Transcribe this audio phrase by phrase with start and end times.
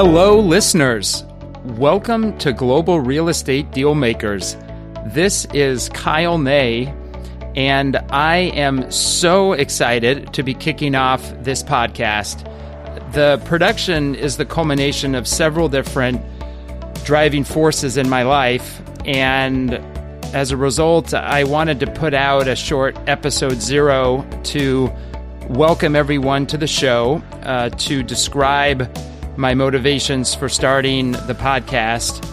[0.00, 1.24] Hello, listeners.
[1.64, 4.56] Welcome to Global Real Estate Deal Makers.
[5.06, 6.94] This is Kyle Ney,
[7.56, 12.44] and I am so excited to be kicking off this podcast.
[13.12, 16.22] The production is the culmination of several different
[17.04, 19.74] driving forces in my life, and
[20.32, 24.92] as a result, I wanted to put out a short episode zero to
[25.48, 28.88] welcome everyone to the show, uh, to describe
[29.38, 32.26] my motivations for starting the podcast,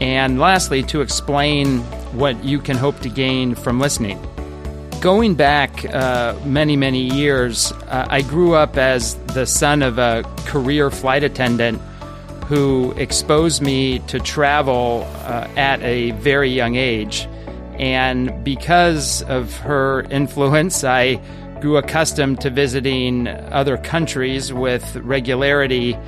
[0.00, 1.80] and lastly, to explain
[2.12, 4.16] what you can hope to gain from listening.
[5.00, 10.22] Going back uh, many, many years, uh, I grew up as the son of a
[10.46, 11.80] career flight attendant
[12.46, 17.26] who exposed me to travel uh, at a very young age.
[17.80, 21.20] And because of her influence, I
[21.60, 25.98] grew accustomed to visiting other countries with regularity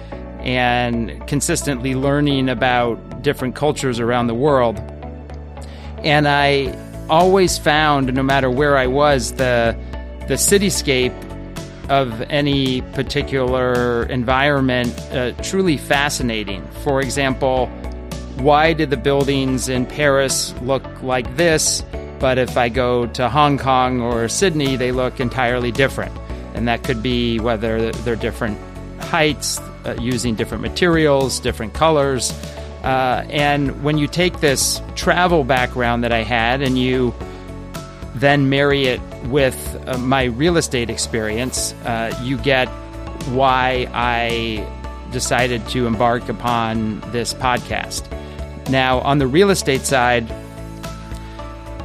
[0.45, 4.79] and consistently learning about different cultures around the world.
[6.05, 6.77] And I
[7.09, 9.77] always found, no matter where I was, the
[10.29, 11.15] the cityscape
[11.91, 16.67] of any particular environment uh, truly fascinating.
[16.83, 17.67] For example,
[18.39, 21.83] why did the buildings in Paris look like this,
[22.21, 26.17] but if I go to Hong Kong or Sydney, they look entirely different?
[26.55, 28.59] And that could be whether they're different
[29.15, 32.33] heights, uh, using different materials, different colors.
[32.83, 37.15] Uh, and when you take this travel background that I had and you
[38.17, 42.67] then marry it with uh, my real estate experience, uh, you get
[43.29, 44.67] why I
[45.13, 48.03] decided to embark upon this podcast.
[48.69, 50.27] Now, on the real estate side,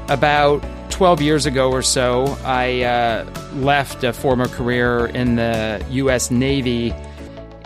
[0.07, 6.31] about 12 years ago or so, I uh, left a former career in the U.S.
[6.31, 6.91] Navy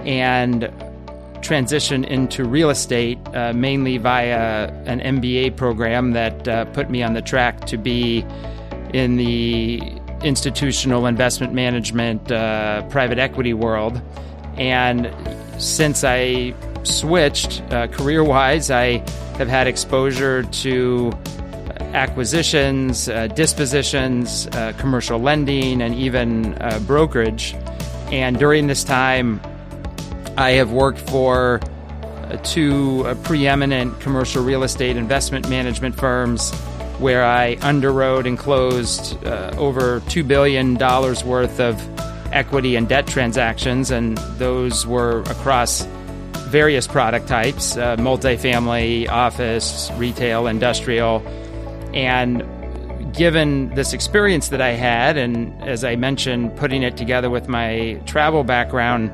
[0.06, 0.72] and
[1.44, 7.14] transition into real estate uh, mainly via an MBA program that uh, put me on
[7.14, 8.26] the track to be
[8.94, 9.82] in the
[10.24, 14.02] institutional investment management uh, private equity world.
[14.58, 15.14] And
[15.62, 16.54] since I
[16.84, 19.00] switched uh, career wise, I
[19.38, 21.12] have had exposure to
[21.94, 26.54] acquisitions, uh, dispositions, uh, commercial lending, and even
[26.88, 27.54] brokerage.
[28.12, 29.42] And during this time,
[30.38, 31.60] I have worked for
[32.04, 36.52] uh, two uh, preeminent commercial real estate investment management firms
[36.98, 43.92] where I underwrote and closed uh, over $2 billion worth of equity and debt transactions,
[43.92, 45.86] and those were across
[46.48, 51.20] various product types uh, multifamily, office, retail, industrial.
[51.94, 52.44] And
[53.14, 58.02] given this experience that I had, and as I mentioned, putting it together with my
[58.06, 59.12] travel background,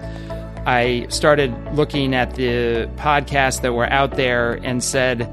[0.69, 5.28] I started looking at the podcasts that were out there and said,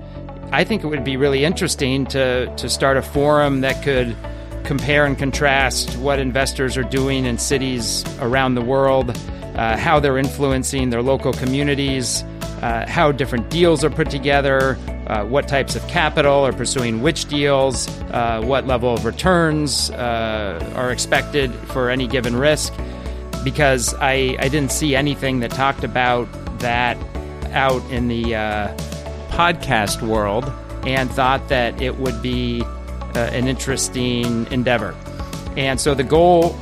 [0.50, 4.16] I think it would be really interesting to, to start a forum that could
[4.64, 9.10] compare and contrast what investors are doing in cities around the world,
[9.56, 12.22] uh, how they're influencing their local communities,
[12.62, 17.26] uh, how different deals are put together, uh, what types of capital are pursuing which
[17.26, 22.72] deals, uh, what level of returns uh, are expected for any given risk
[23.46, 26.26] because I, I didn't see anything that talked about
[26.58, 26.98] that
[27.52, 28.76] out in the uh,
[29.28, 30.52] podcast world
[30.84, 34.96] and thought that it would be uh, an interesting endeavor.
[35.56, 36.58] And so the goal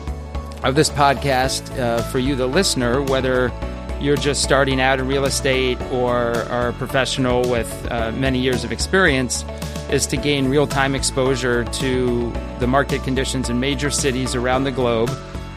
[0.62, 3.50] of this podcast uh, for you, the listener, whether
[3.98, 8.62] you're just starting out in real estate or are a professional with uh, many years
[8.62, 9.42] of experience,
[9.90, 14.70] is to gain real time exposure to the market conditions in major cities around the
[14.70, 15.08] globe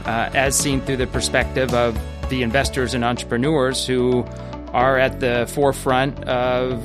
[0.07, 4.23] uh, as seen through the perspective of the investors and entrepreneurs who
[4.73, 6.81] are at the forefront of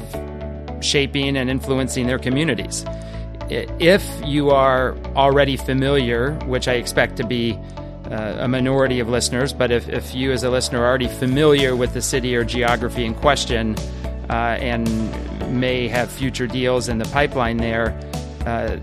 [0.81, 2.85] shaping and influencing their communities.
[3.49, 7.59] If you are already familiar, which I expect to be
[8.11, 11.77] uh, a minority of listeners, but if, if you as a listener are already familiar
[11.77, 13.77] with the city or geography in question
[14.31, 14.89] uh, and
[15.61, 17.91] may have future deals in the pipeline there,
[18.47, 18.77] uh,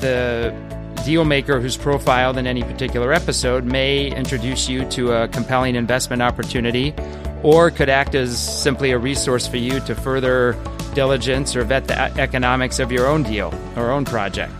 [0.00, 0.67] the
[1.08, 6.20] deal maker who's profiled in any particular episode may introduce you to a compelling investment
[6.20, 6.94] opportunity
[7.42, 10.54] or could act as simply a resource for you to further
[10.92, 14.52] diligence or vet the economics of your own deal or own project.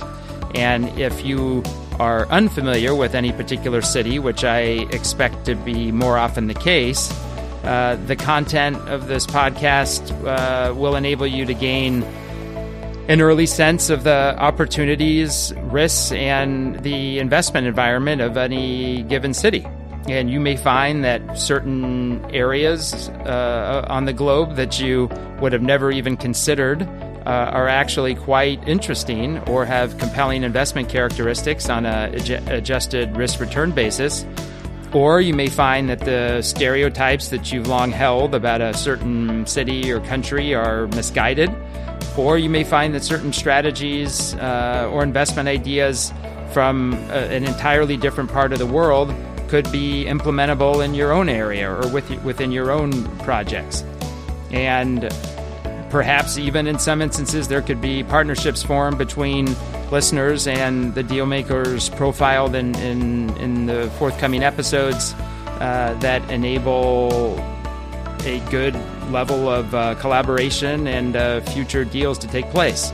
[0.55, 1.63] And if you
[2.01, 4.61] are unfamiliar with any particular city, which I
[4.91, 7.13] expect to be more often the case,
[7.65, 12.07] uh, the content of this podcast uh, will enable you to gain
[13.09, 19.67] an early sense of the opportunities, risks, and the investment environment of any given city.
[20.09, 25.11] And you may find that certain areas uh, on the globe that you
[25.41, 31.69] would have never even considered uh, are actually quite interesting or have compelling investment characteristics
[31.69, 32.11] on a
[32.49, 34.25] adjusted risk return basis.
[34.93, 39.93] Or you may find that the stereotypes that you've long held about a certain city
[39.93, 41.51] or country are misguided.
[42.19, 46.13] Or you may find that certain strategies uh, or investment ideas
[46.53, 49.15] from a, an entirely different part of the world
[49.49, 53.85] could be implementable in your own area or with, within your own projects.
[54.51, 55.09] And
[55.91, 59.55] perhaps even in some instances, there could be partnerships formed between
[59.93, 65.15] listeners and the deal makers profiled in, in, in the forthcoming episodes
[65.61, 67.39] uh, that enable
[68.25, 68.75] a good
[69.11, 72.93] level of uh, collaboration and uh, future deals to take place.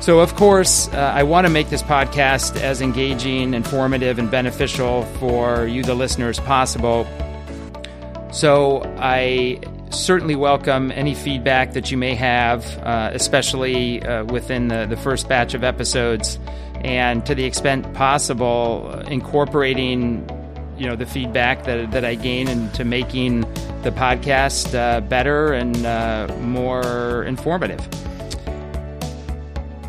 [0.00, 5.04] So, of course, uh, I want to make this podcast as engaging, informative, and beneficial
[5.20, 7.06] for you, the listener, as possible.
[8.32, 9.60] So, I
[9.90, 15.28] certainly welcome any feedback that you may have, uh, especially uh, within the, the first
[15.28, 16.36] batch of episodes,
[16.80, 20.28] and to the extent possible, incorporating
[20.78, 23.44] you know the feedback that, that I gain into making
[23.82, 27.80] the podcast uh, better and uh, more informative.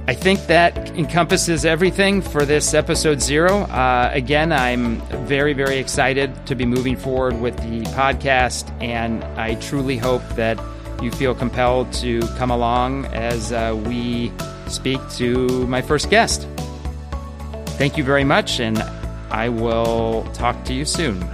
[0.05, 3.61] I think that encompasses everything for this episode zero.
[3.61, 9.55] Uh, again, I'm very, very excited to be moving forward with the podcast, and I
[9.55, 10.59] truly hope that
[11.01, 14.33] you feel compelled to come along as uh, we
[14.67, 16.47] speak to my first guest.
[17.77, 18.79] Thank you very much, and
[19.31, 21.25] I will talk to you soon.